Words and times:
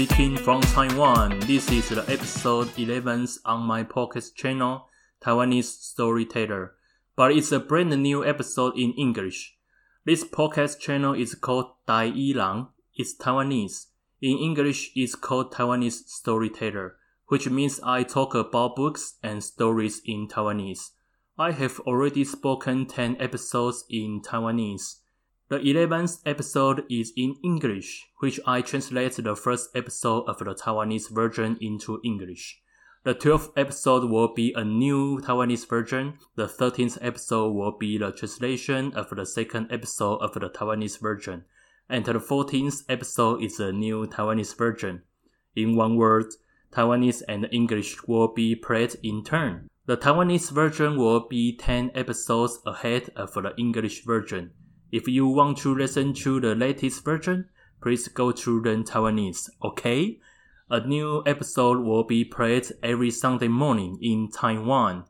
speaking 0.00 0.34
from 0.34 0.62
Taiwan. 0.62 1.40
This 1.40 1.70
is 1.70 1.90
the 1.90 2.02
episode 2.08 2.68
11th 2.76 3.36
on 3.44 3.60
my 3.60 3.84
podcast 3.84 4.34
channel, 4.34 4.88
Taiwanese 5.20 5.64
Storyteller. 5.64 6.72
But 7.16 7.32
it's 7.32 7.52
a 7.52 7.60
brand 7.60 7.90
new 8.02 8.24
episode 8.24 8.78
in 8.78 8.92
English. 8.92 9.58
This 10.06 10.24
podcast 10.24 10.78
channel 10.78 11.12
is 11.12 11.34
called 11.34 11.72
Dai 11.86 12.04
Yi 12.04 12.32
Lang. 12.32 12.68
It's 13.00 13.16
Taiwanese. 13.16 13.86
In 14.20 14.36
English, 14.36 14.92
it's 14.94 15.14
called 15.14 15.54
Taiwanese 15.54 16.06
Storyteller, 16.06 16.96
which 17.28 17.48
means 17.48 17.80
I 17.82 18.02
talk 18.02 18.34
about 18.34 18.76
books 18.76 19.14
and 19.22 19.42
stories 19.42 20.02
in 20.04 20.28
Taiwanese. 20.28 20.90
I 21.38 21.52
have 21.52 21.80
already 21.86 22.24
spoken 22.24 22.84
10 22.84 23.16
episodes 23.18 23.86
in 23.88 24.20
Taiwanese. 24.20 24.96
The 25.48 25.60
11th 25.60 26.18
episode 26.26 26.84
is 26.90 27.14
in 27.16 27.36
English, 27.42 28.06
which 28.18 28.38
I 28.46 28.60
translate 28.60 29.16
the 29.16 29.34
first 29.34 29.70
episode 29.74 30.24
of 30.28 30.36
the 30.36 30.54
Taiwanese 30.54 31.08
version 31.08 31.56
into 31.58 32.02
English. 32.04 32.60
The 33.04 33.14
12th 33.14 33.52
episode 33.56 34.10
will 34.10 34.34
be 34.34 34.52
a 34.52 34.62
new 34.62 35.20
Taiwanese 35.20 35.66
version. 35.66 36.18
The 36.36 36.48
13th 36.48 36.98
episode 37.00 37.52
will 37.52 37.78
be 37.78 37.96
the 37.96 38.12
translation 38.12 38.92
of 38.92 39.08
the 39.08 39.24
second 39.24 39.72
episode 39.72 40.16
of 40.16 40.34
the 40.34 40.50
Taiwanese 40.50 41.00
version. 41.00 41.46
And 41.90 42.04
the 42.04 42.12
14th 42.12 42.84
episode 42.88 43.42
is 43.42 43.58
a 43.58 43.72
new 43.72 44.06
Taiwanese 44.06 44.56
version. 44.56 45.02
In 45.56 45.74
one 45.74 45.96
word, 45.96 46.26
Taiwanese 46.70 47.24
and 47.26 47.48
English 47.50 48.06
will 48.06 48.28
be 48.28 48.54
played 48.54 48.94
in 49.02 49.24
turn. 49.24 49.68
The 49.86 49.96
Taiwanese 49.96 50.52
version 50.52 50.96
will 50.96 51.26
be 51.26 51.56
10 51.56 51.90
episodes 51.96 52.60
ahead 52.64 53.10
of 53.16 53.34
the 53.34 53.52
English 53.58 54.04
version. 54.04 54.52
If 54.92 55.08
you 55.08 55.26
want 55.26 55.58
to 55.58 55.74
listen 55.74 56.14
to 56.22 56.38
the 56.38 56.54
latest 56.54 57.04
version, 57.04 57.48
please 57.82 58.06
go 58.06 58.30
to 58.30 58.62
Learn 58.62 58.84
Taiwanese, 58.84 59.50
okay? 59.60 60.20
A 60.70 60.86
new 60.86 61.24
episode 61.26 61.80
will 61.80 62.04
be 62.04 62.24
played 62.24 62.68
every 62.84 63.10
Sunday 63.10 63.48
morning 63.48 63.98
in 64.00 64.30
Taiwan. 64.30 65.06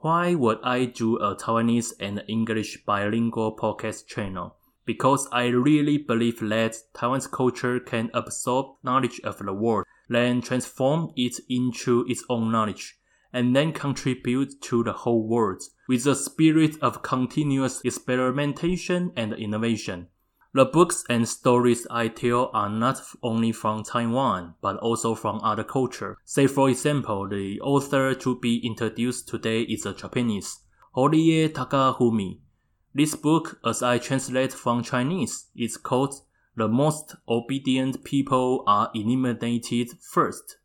Why 0.00 0.34
would 0.34 0.58
I 0.62 0.84
do 0.84 1.16
a 1.16 1.34
Taiwanese 1.34 1.94
and 1.98 2.22
English 2.28 2.84
bilingual 2.84 3.56
podcast 3.56 4.06
channel? 4.06 4.56
Because 4.90 5.28
I 5.30 5.44
really 5.46 5.98
believe 5.98 6.40
that 6.40 6.74
Taiwan's 6.94 7.28
culture 7.28 7.78
can 7.78 8.10
absorb 8.12 8.66
knowledge 8.82 9.20
of 9.22 9.38
the 9.38 9.52
world, 9.52 9.86
then 10.08 10.42
transform 10.42 11.12
it 11.14 11.36
into 11.48 12.04
its 12.08 12.24
own 12.28 12.50
knowledge 12.50 12.96
and 13.32 13.54
then 13.54 13.72
contribute 13.72 14.60
to 14.62 14.82
the 14.82 14.92
whole 14.92 15.28
world 15.28 15.62
with 15.88 16.08
a 16.08 16.16
spirit 16.16 16.74
of 16.82 17.04
continuous 17.04 17.80
experimentation 17.84 19.12
and 19.14 19.32
innovation. 19.34 20.08
The 20.54 20.64
books 20.64 21.04
and 21.08 21.28
stories 21.28 21.86
I 21.88 22.08
tell 22.08 22.50
are 22.52 22.68
not 22.68 23.00
only 23.22 23.52
from 23.52 23.84
Taiwan, 23.84 24.54
but 24.60 24.76
also 24.78 25.14
from 25.14 25.40
other 25.44 25.62
cultures. 25.62 26.16
Say 26.24 26.48
for 26.48 26.68
example, 26.68 27.28
the 27.28 27.60
author 27.60 28.12
to 28.16 28.40
be 28.40 28.58
introduced 28.66 29.28
today 29.28 29.62
is 29.62 29.86
a 29.86 29.94
Japanese, 29.94 30.58
Horie 30.96 31.48
Takafumi. 31.48 32.40
This 32.92 33.14
book, 33.14 33.60
as 33.64 33.84
I 33.84 33.98
translate 33.98 34.52
from 34.52 34.82
Chinese, 34.82 35.46
is 35.54 35.76
called 35.76 36.22
The 36.56 36.66
Most 36.66 37.14
Obedient 37.28 38.02
People 38.02 38.64
Are 38.66 38.90
Eliminated 38.92 39.90
First. 40.00 40.56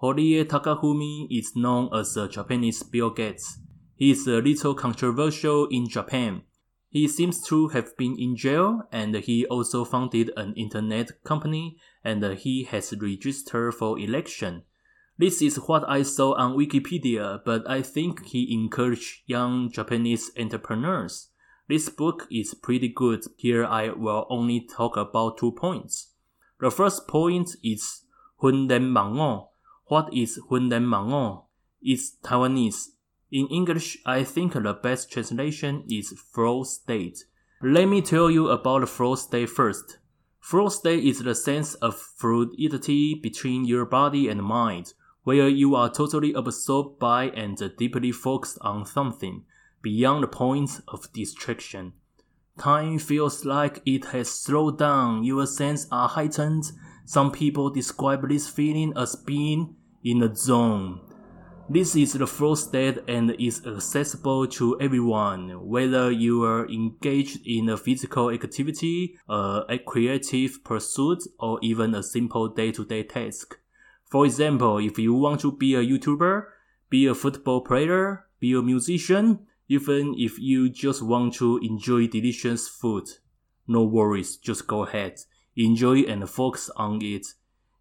Horie 0.00 0.46
Takafumi 0.46 1.26
is 1.30 1.54
known 1.54 1.90
as 1.92 2.14
the 2.14 2.26
Japanese 2.26 2.82
Bill 2.82 3.10
Gates. 3.10 3.58
He 3.96 4.12
is 4.12 4.26
a 4.26 4.40
little 4.40 4.74
controversial 4.74 5.66
in 5.66 5.90
Japan. 5.90 6.40
He 6.88 7.06
seems 7.06 7.46
to 7.48 7.68
have 7.68 7.94
been 7.98 8.16
in 8.18 8.34
jail 8.34 8.88
and 8.90 9.14
he 9.16 9.44
also 9.44 9.84
founded 9.84 10.30
an 10.38 10.54
internet 10.54 11.22
company 11.22 11.76
and 12.02 12.24
he 12.38 12.64
has 12.64 12.94
registered 12.98 13.74
for 13.74 13.98
election. 13.98 14.62
This 15.18 15.42
is 15.42 15.56
what 15.56 15.86
I 15.86 16.02
saw 16.02 16.32
on 16.32 16.56
Wikipedia, 16.56 17.40
but 17.44 17.68
I 17.68 17.82
think 17.82 18.24
he 18.24 18.54
encouraged 18.54 19.20
young 19.26 19.70
Japanese 19.70 20.30
entrepreneurs. 20.38 21.27
This 21.68 21.90
book 21.90 22.26
is 22.30 22.54
pretty 22.54 22.88
good. 22.88 23.24
Here 23.36 23.64
I 23.64 23.90
will 23.90 24.26
only 24.30 24.60
talk 24.60 24.96
about 24.96 25.36
two 25.36 25.52
points. 25.52 26.14
The 26.60 26.70
first 26.70 27.06
point 27.06 27.56
is 27.62 28.04
Hundenmangon. 28.42 29.48
What 29.84 30.08
is 30.14 30.40
Hundenmangon? 30.50 31.42
It's 31.82 32.16
Taiwanese. 32.24 32.88
In 33.30 33.48
English, 33.48 33.98
I 34.06 34.24
think 34.24 34.54
the 34.54 34.72
best 34.72 35.12
translation 35.12 35.84
is 35.90 36.18
flow 36.32 36.62
state. 36.62 37.24
Let 37.60 37.86
me 37.86 38.00
tell 38.00 38.30
you 38.30 38.48
about 38.48 38.80
the 38.80 38.86
flow 38.86 39.14
state 39.16 39.50
first. 39.50 39.98
Flow 40.40 40.70
state 40.70 41.04
is 41.04 41.18
the 41.18 41.34
sense 41.34 41.74
of 41.74 41.94
fluidity 41.94 43.14
between 43.14 43.66
your 43.66 43.84
body 43.84 44.28
and 44.28 44.42
mind, 44.42 44.94
where 45.24 45.48
you 45.48 45.74
are 45.74 45.90
totally 45.90 46.32
absorbed 46.32 46.98
by 46.98 47.24
and 47.24 47.60
deeply 47.76 48.12
focused 48.12 48.56
on 48.62 48.86
something 48.86 49.44
beyond 49.82 50.22
the 50.22 50.28
points 50.28 50.80
of 50.88 51.12
distraction. 51.12 51.92
Time 52.58 52.98
feels 52.98 53.44
like 53.44 53.82
it 53.86 54.06
has 54.06 54.28
slowed 54.28 54.78
down, 54.78 55.22
your 55.22 55.46
senses 55.46 55.86
are 55.92 56.08
heightened. 56.08 56.64
Some 57.04 57.30
people 57.30 57.70
describe 57.70 58.28
this 58.28 58.48
feeling 58.48 58.92
as 58.96 59.14
being 59.16 59.76
in 60.02 60.22
a 60.22 60.34
zone. 60.34 61.00
This 61.70 61.94
is 61.94 62.14
the 62.14 62.26
flow 62.26 62.54
state 62.54 62.98
and 63.06 63.36
is 63.38 63.64
accessible 63.66 64.46
to 64.48 64.80
everyone, 64.80 65.68
whether 65.68 66.10
you 66.10 66.42
are 66.42 66.66
engaged 66.68 67.46
in 67.46 67.68
a 67.68 67.76
physical 67.76 68.30
activity, 68.30 69.18
a 69.28 69.78
creative 69.86 70.64
pursuit, 70.64 71.22
or 71.38 71.58
even 71.62 71.94
a 71.94 72.02
simple 72.02 72.48
day-to-day 72.48 73.02
task. 73.02 73.58
For 74.06 74.24
example, 74.24 74.78
if 74.78 74.98
you 74.98 75.12
want 75.12 75.40
to 75.42 75.52
be 75.52 75.74
a 75.74 75.84
YouTuber, 75.84 76.44
be 76.88 77.06
a 77.06 77.14
football 77.14 77.60
player, 77.60 78.24
be 78.40 78.54
a 78.54 78.62
musician, 78.62 79.40
even 79.68 80.14
if 80.16 80.38
you 80.38 80.70
just 80.70 81.02
want 81.02 81.34
to 81.34 81.58
enjoy 81.58 82.06
delicious 82.06 82.68
food, 82.68 83.04
no 83.66 83.84
worries, 83.84 84.36
just 84.36 84.66
go 84.66 84.84
ahead, 84.84 85.18
enjoy 85.56 86.00
and 86.00 86.28
focus 86.28 86.70
on 86.76 87.02
it. 87.02 87.26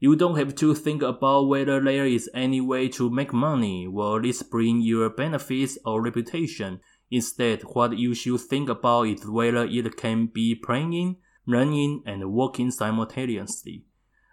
You 0.00 0.16
don't 0.16 0.36
have 0.36 0.54
to 0.56 0.74
think 0.74 1.02
about 1.02 1.48
whether 1.48 1.80
there 1.80 2.06
is 2.06 2.28
any 2.34 2.60
way 2.60 2.88
to 2.88 3.10
make 3.10 3.32
money. 3.32 3.86
Will 3.86 4.20
this 4.20 4.42
bring 4.42 4.80
you 4.80 5.08
benefits 5.10 5.78
or 5.84 6.02
reputation? 6.02 6.80
Instead, 7.10 7.62
what 7.62 7.96
you 7.96 8.14
should 8.14 8.40
think 8.40 8.68
about 8.68 9.04
is 9.04 9.26
whether 9.26 9.64
it 9.64 9.96
can 9.96 10.26
be 10.26 10.54
playing, 10.54 11.16
learning, 11.46 12.02
and 12.06 12.32
working 12.32 12.70
simultaneously. 12.70 13.84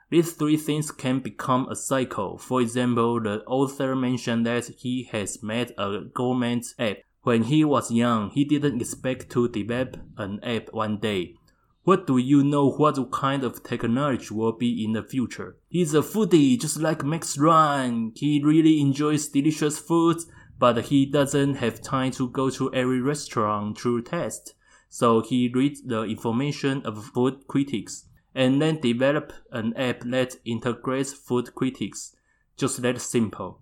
These 0.10 0.34
three 0.34 0.58
things 0.58 0.92
can 0.92 1.20
become 1.20 1.70
a 1.70 1.76
cycle. 1.76 2.38
For 2.38 2.60
example, 2.60 3.22
the 3.22 3.44
author 3.46 3.96
mentioned 3.96 4.46
that 4.46 4.66
he 4.66 5.04
has 5.12 5.42
made 5.42 5.74
a 5.78 6.02
government 6.14 6.66
app. 6.78 6.98
When 7.24 7.44
he 7.44 7.64
was 7.64 7.92
young, 7.92 8.32
he 8.32 8.44
didn't 8.44 8.82
expect 8.82 9.30
to 9.32 9.48
develop 9.48 9.98
an 10.18 10.40
app 10.44 10.74
one 10.74 10.98
day. 10.98 11.36
What 11.84 12.08
do 12.08 12.18
you 12.18 12.44
know 12.44 12.72
what 12.72 13.12
kind 13.12 13.44
of 13.44 13.64
technology 13.64 14.34
will 14.34 14.54
be 14.54 14.84
in 14.84 14.94
the 14.94 15.04
future? 15.04 15.58
He's 15.68 15.94
a 15.94 16.02
foodie 16.02 16.60
just 16.60 16.80
like 16.80 17.04
Max 17.04 17.38
Juan. 17.38 18.14
He 18.16 18.42
really 18.44 18.80
enjoys 18.80 19.28
delicious 19.28 19.78
food, 19.78 20.18
but 20.58 20.86
he 20.86 21.06
doesn't 21.06 21.56
have 21.56 21.82
time 21.82 22.12
to 22.14 22.30
go 22.30 22.50
to 22.52 22.74
every 22.74 23.02
restaurant 23.02 23.78
to 23.78 24.02
test. 24.02 24.54
So 24.90 25.22
he 25.22 25.52
reads 25.54 25.82
the 25.82 26.04
information 26.04 26.82
of 26.86 27.06
food 27.06 27.48
critics 27.48 28.06
and 28.34 28.62
then 28.62 28.80
develop 28.80 29.34
an 29.52 29.76
app 29.78 30.02
that 30.06 30.38
integrates 30.46 31.14
food 31.14 31.54
critics. 31.56 32.16
Just 32.58 32.82
that 32.82 33.00
simple. 33.00 33.61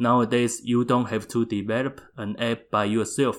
Nowadays, 0.00 0.62
you 0.64 0.82
don't 0.82 1.10
have 1.10 1.28
to 1.28 1.44
develop 1.44 2.00
an 2.16 2.34
app 2.38 2.70
by 2.70 2.86
yourself. 2.86 3.36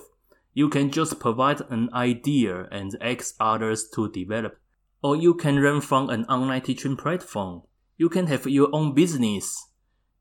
You 0.54 0.68
can 0.68 0.92
just 0.92 1.18
provide 1.18 1.60
an 1.70 1.90
idea 1.92 2.68
and 2.70 2.96
ask 3.00 3.34
others 3.40 3.88
to 3.96 4.08
develop. 4.12 4.60
Or 5.02 5.16
you 5.16 5.34
can 5.34 5.56
learn 5.56 5.80
from 5.80 6.08
an 6.08 6.24
online 6.26 6.60
teaching 6.60 6.96
platform. 6.96 7.62
You 7.96 8.08
can 8.08 8.28
have 8.28 8.46
your 8.46 8.68
own 8.72 8.94
business. 8.94 9.70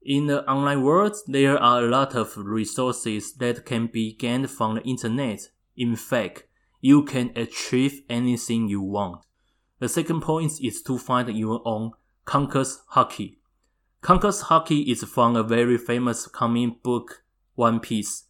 In 0.02 0.26
the 0.26 0.44
online 0.50 0.82
world, 0.82 1.16
there 1.28 1.62
are 1.62 1.84
a 1.84 1.88
lot 1.88 2.16
of 2.16 2.36
resources 2.36 3.36
that 3.36 3.64
can 3.64 3.86
be 3.86 4.16
gained 4.16 4.50
from 4.50 4.74
the 4.74 4.82
internet. 4.82 5.42
In 5.78 5.96
fact, 5.96 6.46
you 6.80 7.04
can 7.04 7.34
achieve 7.36 8.02
anything 8.10 8.68
you 8.68 8.82
want. 8.82 9.24
The 9.78 9.88
second 9.88 10.22
point 10.22 10.54
is 10.60 10.82
to 10.84 10.98
find 10.98 11.30
your 11.38 11.62
own 11.66 11.92
Conqueror's 12.26 12.82
Haki. 12.96 13.38
Conqueror's 14.02 14.46
Haki 14.46 14.92
is 14.92 15.04
from 15.04 15.36
a 15.36 15.44
very 15.44 15.78
famous 15.78 16.26
comic 16.26 16.82
book, 16.82 17.24
One 17.54 17.80
Piece. 17.80 18.24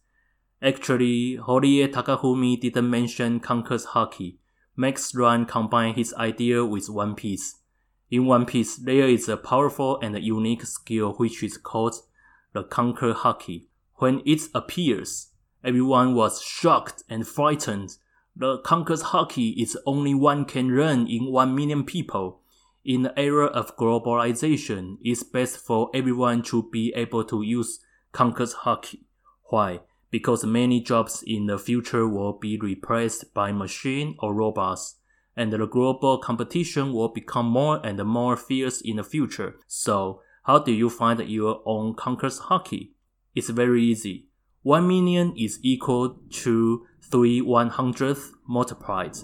Actually, 0.60 1.38
Horie 1.38 1.90
Takafumi 1.90 2.60
didn't 2.60 2.90
mention 2.90 3.40
Conqueror's 3.40 3.86
Haki. 3.86 4.36
Max 4.76 5.14
Juan 5.14 5.46
combined 5.46 5.96
his 5.96 6.12
idea 6.12 6.62
with 6.62 6.90
One 6.90 7.14
Piece. 7.14 7.60
In 8.10 8.26
One 8.26 8.44
Piece, 8.44 8.76
there 8.76 9.08
is 9.08 9.30
a 9.30 9.38
powerful 9.38 9.98
and 10.02 10.22
unique 10.22 10.66
skill 10.66 11.14
which 11.14 11.42
is 11.42 11.56
called 11.56 11.94
the 12.52 12.64
Conquer 12.64 13.14
Haki. 13.14 13.68
When 13.94 14.20
it 14.26 14.42
appears, 14.54 15.28
everyone 15.64 16.14
was 16.14 16.42
shocked 16.42 17.02
and 17.08 17.26
frightened. 17.26 17.96
The 18.36 18.58
Conquer's 18.58 19.04
Haki 19.04 19.54
is 19.56 19.78
only 19.86 20.12
one 20.12 20.44
can 20.44 20.70
run 20.70 21.06
in 21.06 21.32
one 21.32 21.56
million 21.56 21.82
people. 21.84 22.41
In 22.84 23.02
the 23.02 23.18
era 23.18 23.46
of 23.46 23.76
globalization, 23.76 24.98
it's 25.02 25.22
best 25.22 25.58
for 25.58 25.90
everyone 25.94 26.42
to 26.44 26.68
be 26.70 26.92
able 26.96 27.24
to 27.24 27.42
use 27.42 27.78
Conquer's 28.10 28.54
Haki. 28.64 29.04
Why? 29.50 29.80
Because 30.10 30.44
many 30.44 30.80
jobs 30.80 31.22
in 31.24 31.46
the 31.46 31.58
future 31.58 32.08
will 32.08 32.32
be 32.32 32.58
replaced 32.58 33.32
by 33.32 33.52
machine 33.52 34.16
or 34.18 34.34
robots 34.34 34.96
and 35.36 35.52
the 35.52 35.66
global 35.66 36.18
competition 36.18 36.92
will 36.92 37.08
become 37.08 37.46
more 37.46 37.80
and 37.84 38.04
more 38.04 38.36
fierce 38.36 38.80
in 38.80 38.96
the 38.96 39.04
future. 39.04 39.54
So, 39.66 40.20
how 40.44 40.58
do 40.58 40.72
you 40.72 40.90
find 40.90 41.20
your 41.20 41.62
own 41.64 41.94
Conquer's 41.94 42.40
Haki? 42.40 42.90
It's 43.34 43.48
very 43.48 43.82
easy. 43.82 44.26
1 44.62 44.86
million 44.86 45.34
is 45.36 45.58
equal 45.62 46.18
to 46.30 46.86
3 47.02 47.40
100th 47.42 48.32
multiplied. 48.46 49.16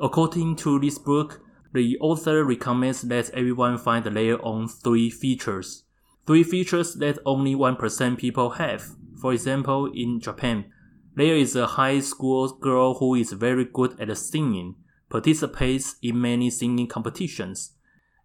According 0.00 0.56
to 0.56 0.78
this 0.78 0.98
book, 0.98 1.40
the 1.72 1.98
author 2.00 2.44
recommends 2.44 3.02
that 3.02 3.30
everyone 3.30 3.78
find 3.78 4.04
the 4.04 4.10
their 4.10 4.44
own 4.44 4.68
three 4.68 5.10
features. 5.10 5.84
Three 6.26 6.42
features 6.42 6.94
that 6.94 7.18
only 7.24 7.54
1% 7.54 8.18
people 8.18 8.50
have. 8.50 8.96
For 9.20 9.32
example, 9.32 9.90
in 9.94 10.20
Japan, 10.20 10.66
there 11.14 11.36
is 11.36 11.56
a 11.56 11.66
high 11.66 12.00
school 12.00 12.48
girl 12.52 12.94
who 12.94 13.14
is 13.14 13.32
very 13.32 13.64
good 13.64 14.00
at 14.00 14.16
singing 14.16 14.76
participates 15.08 15.96
in 16.02 16.20
many 16.20 16.50
singing 16.50 16.86
competitions, 16.86 17.72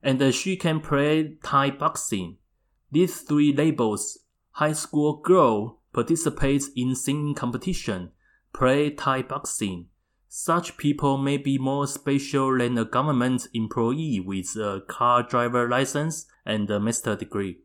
and 0.01 0.33
she 0.33 0.55
can 0.55 0.79
play 0.79 1.37
Thai 1.43 1.71
boxing. 1.71 2.37
These 2.91 3.21
three 3.21 3.53
labels 3.53 4.19
high 4.51 4.73
school 4.73 5.17
girl 5.17 5.79
participates 5.93 6.69
in 6.75 6.95
singing 6.95 7.33
competition, 7.33 8.11
play 8.53 8.91
Thai 8.91 9.23
boxing. 9.23 9.87
Such 10.35 10.77
people 10.77 11.19
may 11.19 11.37
be 11.37 11.59
more 11.59 11.85
special 11.85 12.57
than 12.57 12.75
a 12.75 12.85
government 12.85 13.47
employee 13.53 14.19
with 14.19 14.55
a 14.55 14.81
car 14.87 15.21
driver 15.21 15.69
license 15.69 16.25
and 16.43 16.67
a 16.71 16.79
master 16.79 17.15
degree. 17.15 17.59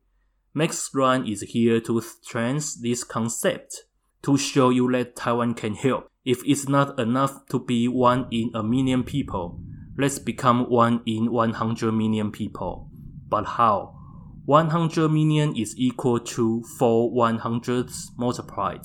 Max 0.52 0.92
Juan 0.92 1.26
is 1.26 1.40
here 1.40 1.80
to 1.80 2.02
strengthen 2.02 2.82
this 2.82 3.04
concept 3.04 3.84
to 4.20 4.36
show 4.36 4.68
you 4.68 4.92
that 4.92 5.16
Taiwan 5.16 5.54
can 5.54 5.76
help. 5.76 6.10
If 6.26 6.42
it's 6.44 6.68
not 6.68 7.00
enough 7.00 7.46
to 7.48 7.58
be 7.58 7.88
one 7.88 8.26
in 8.30 8.50
a 8.52 8.62
million 8.62 9.02
people, 9.02 9.62
let's 9.96 10.18
become 10.18 10.68
one 10.68 11.00
in 11.06 11.32
100 11.32 11.92
million 11.92 12.30
people. 12.30 12.90
But 13.30 13.46
how? 13.46 13.94
100 14.44 15.08
million 15.08 15.56
is 15.56 15.74
equal 15.78 16.20
to 16.20 16.62
4 16.78 17.12
100ths 17.12 18.08
multiplied. 18.18 18.82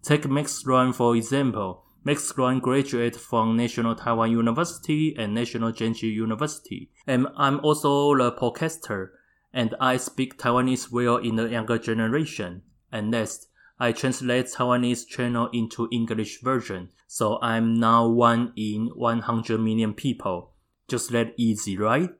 Take 0.00 0.28
Max 0.28 0.64
Juan 0.64 0.92
for 0.92 1.16
example. 1.16 1.85
Max 2.06 2.38
Juan 2.38 2.60
graduated 2.60 3.20
from 3.20 3.56
National 3.56 3.96
Taiwan 3.96 4.30
University 4.30 5.12
and 5.18 5.34
National 5.34 5.72
Chengchi 5.72 6.04
University. 6.04 6.88
And 7.04 7.26
I'm 7.36 7.58
also 7.64 8.12
a 8.12 8.30
podcaster, 8.30 9.08
and 9.52 9.74
I 9.80 9.96
speak 9.96 10.38
Taiwanese 10.38 10.92
well 10.92 11.16
in 11.16 11.34
the 11.34 11.48
younger 11.48 11.78
generation. 11.78 12.62
And 12.92 13.10
next, 13.10 13.48
I 13.80 13.90
translate 13.90 14.46
Taiwanese 14.46 15.08
channel 15.08 15.50
into 15.52 15.88
English 15.90 16.42
version, 16.42 16.90
so 17.08 17.40
I'm 17.42 17.74
now 17.74 18.06
one 18.06 18.52
in 18.54 18.92
100 18.94 19.58
million 19.58 19.92
people. 19.92 20.52
Just 20.86 21.10
that 21.10 21.34
easy, 21.36 21.76
right? 21.76 22.10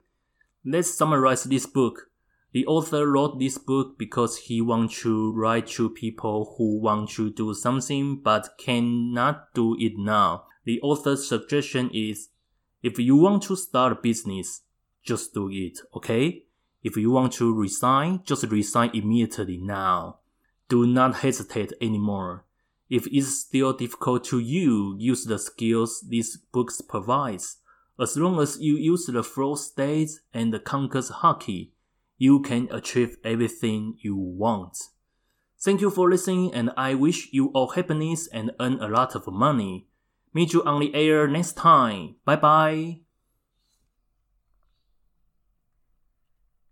Let's 0.65 0.99
summarize 0.99 1.45
this 1.45 1.67
book. 1.67 2.11
The 2.57 2.65
author 2.65 3.07
wrote 3.07 3.39
this 3.39 3.59
book 3.59 3.99
because 3.99 4.39
he 4.39 4.63
wants 4.63 5.03
to 5.03 5.31
write 5.35 5.67
to 5.77 5.91
people 5.91 6.55
who 6.57 6.81
want 6.81 7.11
to 7.11 7.29
do 7.29 7.53
something 7.53 8.23
but 8.23 8.57
cannot 8.57 9.53
do 9.53 9.77
it 9.79 9.99
now. 9.99 10.45
The 10.65 10.81
author's 10.81 11.29
suggestion 11.29 11.91
is 11.93 12.31
if 12.83 12.99
you 12.99 13.15
want 13.15 13.43
to 13.43 13.57
start 13.57 13.93
a 13.93 13.97
business, 13.97 14.63
just 15.03 15.35
do 15.35 15.51
it, 15.53 15.81
okay? 15.95 16.45
If 16.83 16.97
you 16.97 17.11
want 17.11 17.35
to 17.35 17.55
resign, 17.55 18.23
just 18.25 18.45
resign 18.45 18.89
immediately 18.95 19.59
now. 19.59 20.21
Do 20.71 20.87
not 20.87 21.17
hesitate 21.17 21.75
anymore. 21.83 22.47
If 22.89 23.07
it's 23.09 23.39
still 23.39 23.75
difficult 23.75 24.25
to 24.29 24.39
you, 24.39 24.97
use 24.99 25.27
the 25.27 25.39
skills 25.39 26.03
these 26.09 26.39
books 26.39 26.81
provides. 26.81 27.59
As 28.01 28.17
long 28.17 28.41
as 28.41 28.59
you 28.59 28.77
use 28.77 29.05
the 29.05 29.23
flow 29.23 29.57
states 29.57 30.21
and 30.33 30.55
the 30.55 30.59
Conquer's 30.59 31.11
Haki, 31.11 31.73
you 32.19 32.41
can 32.41 32.69
achieve 32.71 33.17
everything 33.25 33.97
you 34.01 34.17
want. 34.17 34.79
Thank 35.59 35.81
you 35.81 35.91
for 35.91 36.11
listening 36.11 36.53
and 36.55 36.71
I 36.77 36.95
wish 36.95 37.29
you 37.33 37.49
all 37.49 37.69
happiness 37.69 38.29
and 38.29 38.53
earn 38.61 38.81
a 38.81 38.89
lot 38.89 39.15
of 39.15 39.27
money. 39.27 39.89
Meet 40.35 40.53
you 40.53 40.63
on 40.65 40.81
the 40.81 40.95
air 40.95 41.27
next 41.27 41.57
time. 41.57 42.17
Bye 42.25 42.37
bye. 42.37 43.06